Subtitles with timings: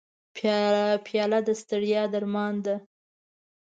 [1.05, 2.75] پیاله د ستړیا درمان ده.